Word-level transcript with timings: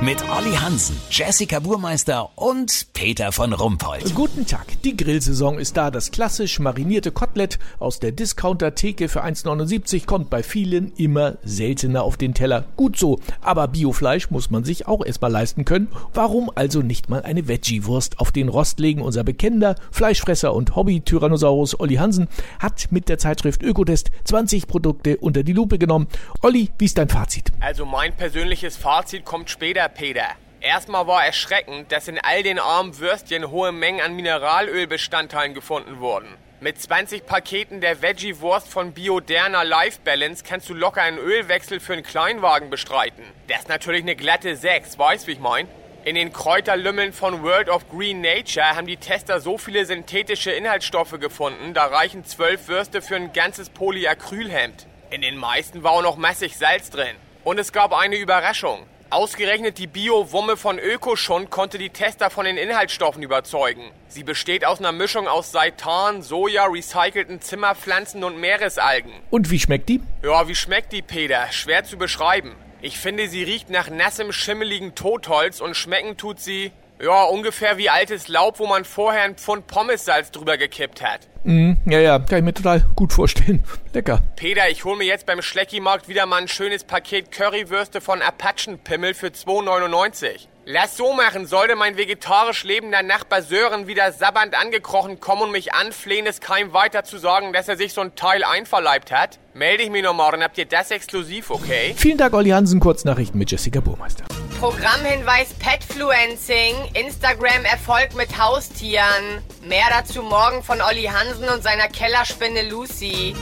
Mit 0.00 0.22
Olli 0.28 0.52
Hansen, 0.52 1.00
Jessica 1.08 1.60
Burmeister 1.60 2.28
und 2.34 2.88
Peter 2.92 3.32
von 3.32 3.52
Rumpold. 3.52 4.14
Guten 4.14 4.44
Tag. 4.44 4.66
Die 4.82 4.96
Grillsaison 4.96 5.58
ist 5.58 5.76
da. 5.76 5.90
Das 5.90 6.10
klassisch 6.10 6.58
marinierte 6.58 7.10
Kotelett 7.10 7.58
aus 7.78 8.00
der 8.00 8.12
Discounter-Theke 8.12 9.08
für 9.08 9.24
1,79 9.24 10.04
kommt 10.04 10.30
bei 10.30 10.42
vielen 10.42 10.92
immer 10.96 11.38
seltener 11.44 12.02
auf 12.02 12.16
den 12.16 12.34
Teller. 12.34 12.64
Gut 12.76 12.98
so. 12.98 13.18
Aber 13.40 13.68
Biofleisch 13.68 14.30
muss 14.30 14.50
man 14.50 14.64
sich 14.64 14.86
auch 14.86 15.04
erstmal 15.04 15.30
leisten 15.30 15.64
können. 15.64 15.88
Warum 16.12 16.50
also 16.54 16.82
nicht 16.82 17.08
mal 17.08 17.22
eine 17.22 17.48
Veggie-Wurst 17.48 18.18
auf 18.18 18.30
den 18.30 18.48
Rost 18.48 18.80
legen? 18.80 19.00
Unser 19.00 19.24
bekennender 19.24 19.76
Fleischfresser 19.90 20.54
und 20.54 20.76
Hobby-Tyrannosaurus 20.76 21.80
Olli 21.80 21.94
Hansen 21.94 22.28
hat 22.58 22.88
mit 22.90 23.08
der 23.08 23.18
Zeitschrift 23.18 23.62
Ökotest 23.62 24.10
20 24.24 24.66
Produkte 24.66 25.16
unter 25.18 25.44
die 25.44 25.52
Lupe 25.52 25.78
genommen. 25.78 26.08
Olli, 26.42 26.70
wie 26.78 26.86
ist 26.86 26.98
dein 26.98 27.08
Fazit? 27.08 27.52
Also 27.60 27.86
mein 27.86 28.14
persönliches 28.14 28.76
Fazit 28.76 29.24
kommt 29.24 29.48
später, 29.48 29.83
Peter. 29.88 30.28
Erstmal 30.60 31.06
war 31.06 31.24
erschreckend, 31.24 31.92
dass 31.92 32.08
in 32.08 32.18
all 32.18 32.42
den 32.42 32.58
armen 32.58 32.98
Würstchen 32.98 33.50
hohe 33.50 33.70
Mengen 33.70 34.00
an 34.00 34.16
Mineralölbestandteilen 34.16 35.52
gefunden 35.52 36.00
wurden. 36.00 36.28
Mit 36.60 36.80
20 36.80 37.26
Paketen 37.26 37.82
der 37.82 38.00
Veggie-Wurst 38.00 38.68
von 38.68 38.92
Bioderna 38.92 39.62
Life 39.62 40.00
Balance 40.02 40.42
kannst 40.42 40.70
du 40.70 40.74
locker 40.74 41.02
einen 41.02 41.18
Ölwechsel 41.18 41.80
für 41.80 41.92
einen 41.92 42.02
Kleinwagen 42.02 42.70
bestreiten. 42.70 43.22
Das 43.48 43.58
ist 43.60 43.68
natürlich 43.68 44.00
eine 44.00 44.16
glatte 44.16 44.56
6, 44.56 44.98
weißt 44.98 45.26
wie 45.26 45.32
ich 45.32 45.40
mein? 45.40 45.68
In 46.06 46.14
den 46.14 46.32
Kräuterlümmeln 46.32 47.12
von 47.12 47.42
World 47.42 47.68
of 47.68 47.88
Green 47.90 48.22
Nature 48.22 48.76
haben 48.76 48.86
die 48.86 48.96
Tester 48.96 49.40
so 49.40 49.58
viele 49.58 49.84
synthetische 49.84 50.52
Inhaltsstoffe 50.52 51.18
gefunden, 51.20 51.74
da 51.74 51.86
reichen 51.86 52.24
12 52.24 52.68
Würste 52.68 53.02
für 53.02 53.16
ein 53.16 53.32
ganzes 53.34 53.68
Polyacrylhemd. 53.68 54.86
In 55.10 55.20
den 55.20 55.36
meisten 55.36 55.82
war 55.82 55.92
auch 55.92 56.02
noch 56.02 56.16
massig 56.16 56.56
Salz 56.56 56.88
drin. 56.88 57.16
Und 57.42 57.58
es 57.58 57.72
gab 57.72 57.92
eine 57.92 58.16
Überraschung. 58.16 58.86
Ausgerechnet 59.10 59.78
die 59.78 59.86
Bio-Wumme 59.86 60.56
von 60.56 60.78
Ökoschund 60.78 61.50
konnte 61.50 61.78
die 61.78 61.90
Tester 61.90 62.30
von 62.30 62.46
den 62.46 62.56
Inhaltsstoffen 62.56 63.22
überzeugen. 63.22 63.90
Sie 64.08 64.24
besteht 64.24 64.64
aus 64.64 64.80
einer 64.80 64.92
Mischung 64.92 65.28
aus 65.28 65.52
Seitan, 65.52 66.22
Soja, 66.22 66.64
recycelten 66.66 67.40
Zimmerpflanzen 67.40 68.24
und 68.24 68.40
Meeresalgen. 68.40 69.12
Und 69.30 69.50
wie 69.50 69.60
schmeckt 69.60 69.88
die? 69.88 70.00
Ja, 70.22 70.48
wie 70.48 70.54
schmeckt 70.54 70.92
die, 70.92 71.02
Peter? 71.02 71.46
Schwer 71.52 71.84
zu 71.84 71.96
beschreiben. 71.96 72.56
Ich 72.80 72.98
finde, 72.98 73.28
sie 73.28 73.44
riecht 73.44 73.70
nach 73.70 73.88
nassem, 73.88 74.32
schimmeligen 74.32 74.94
Totholz 74.94 75.60
und 75.60 75.76
schmecken 75.76 76.16
tut 76.16 76.40
sie, 76.40 76.72
ja, 77.02 77.24
ungefähr 77.24 77.76
wie 77.78 77.90
altes 77.90 78.28
Laub, 78.28 78.58
wo 78.58 78.66
man 78.66 78.84
vorher 78.84 79.22
ein 79.24 79.36
Pfund 79.36 79.66
Pommessalz 79.66 80.30
drüber 80.30 80.56
gekippt 80.56 81.02
hat. 81.02 81.20
Mm, 81.44 81.74
ja, 81.86 81.98
ja, 81.98 82.18
kann 82.18 82.38
ich 82.38 82.44
mir 82.44 82.54
total 82.54 82.84
gut 82.96 83.12
vorstellen. 83.12 83.64
Lecker. 83.92 84.20
Peter, 84.36 84.68
ich 84.70 84.84
hol 84.84 84.96
mir 84.96 85.04
jetzt 85.04 85.26
beim 85.26 85.42
Schleckimarkt 85.42 86.08
wieder 86.08 86.26
mal 86.26 86.42
ein 86.42 86.48
schönes 86.48 86.84
Paket 86.84 87.30
Currywürste 87.32 88.00
von 88.00 88.22
Apachenpimmel 88.22 89.14
für 89.14 89.28
2,99. 89.28 90.46
Lass 90.66 90.96
so 90.96 91.12
machen, 91.12 91.46
sollte 91.46 91.76
mein 91.76 91.98
vegetarisch 91.98 92.64
lebender 92.64 93.02
Nachbar 93.02 93.42
Sören 93.42 93.86
wieder 93.86 94.12
sabbernd 94.12 94.58
angekrochen 94.58 95.20
kommen 95.20 95.42
und 95.42 95.52
mich 95.52 95.74
anflehen, 95.74 96.26
es 96.26 96.40
keinem 96.40 96.72
weiter 96.72 97.04
zu 97.04 97.18
sagen, 97.18 97.52
dass 97.52 97.68
er 97.68 97.76
sich 97.76 97.92
so 97.92 98.00
ein 98.00 98.14
Teil 98.14 98.42
einverleibt 98.42 99.12
hat, 99.12 99.38
melde 99.52 99.82
ich 99.82 99.90
mich 99.90 100.02
noch 100.02 100.14
morgen, 100.14 100.42
habt 100.42 100.56
ihr 100.56 100.64
das 100.64 100.90
exklusiv, 100.90 101.50
okay? 101.50 101.92
Vielen 101.98 102.16
Dank, 102.16 102.32
Olli 102.32 102.48
Hansen. 102.50 102.80
Kurznachrichten 102.80 103.38
mit 103.38 103.50
Jessica 103.50 103.80
Burmeister. 103.80 104.24
Programmhinweis 104.58 105.52
Petfluencing, 105.54 106.74
Instagram 106.94 107.64
Erfolg 107.64 108.14
mit 108.14 108.38
Haustieren. 108.38 109.42
Mehr 109.62 109.86
dazu 109.90 110.22
morgen 110.22 110.62
von 110.62 110.80
Olli 110.80 111.04
Hansen 111.04 111.48
und 111.48 111.62
seiner 111.62 111.88
Kellerspinne 111.88 112.68
Lucy. 112.68 113.34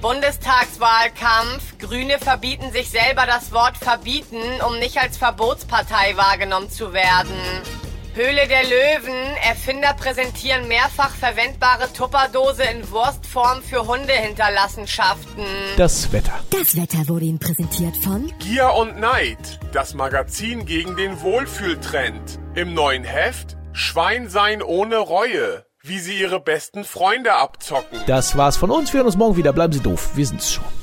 Bundestagswahlkampf. 0.00 1.78
Grüne 1.78 2.18
verbieten 2.18 2.72
sich 2.72 2.90
selber 2.90 3.24
das 3.26 3.52
Wort 3.52 3.76
verbieten, 3.76 4.42
um 4.66 4.78
nicht 4.78 4.98
als 4.98 5.16
Verbotspartei 5.16 6.16
wahrgenommen 6.16 6.70
zu 6.70 6.92
werden. 6.92 7.32
Höhle 8.14 8.46
der 8.46 8.62
Löwen. 8.64 9.36
Erfinder 9.42 9.94
präsentieren 9.94 10.68
mehrfach 10.68 11.14
verwendbare 11.14 11.90
Tupperdose 11.92 12.62
in 12.64 12.90
Wurstform 12.90 13.62
für 13.62 13.86
Hundehinterlassenschaften. 13.86 15.44
Das 15.78 16.12
Wetter. 16.12 16.38
Das 16.50 16.76
Wetter 16.76 17.08
wurde 17.08 17.24
Ihnen 17.24 17.38
präsentiert 17.38 17.96
von 17.96 18.30
Gier 18.38 18.72
und 18.74 19.00
Neid, 19.00 19.58
das 19.72 19.94
Magazin 19.94 20.66
gegen 20.66 20.96
den 20.96 21.22
Wohlfühltrend. 21.22 22.38
Im 22.54 22.74
neuen 22.74 23.04
Heft 23.04 23.56
Schwein 23.72 24.28
sein 24.28 24.62
ohne 24.62 24.96
Reue, 24.98 25.64
wie 25.80 25.98
sie 25.98 26.18
ihre 26.18 26.40
besten 26.40 26.84
Freunde 26.84 27.32
abzocken. 27.34 27.98
Das 28.06 28.36
war's 28.36 28.58
von 28.58 28.70
uns. 28.70 28.92
Wir 28.92 28.98
hören 28.98 29.06
uns 29.06 29.16
morgen 29.16 29.36
wieder. 29.36 29.54
Bleiben 29.54 29.72
Sie 29.72 29.80
doof. 29.80 30.10
Wir 30.14 30.26
sind's 30.26 30.52
schon. 30.52 30.81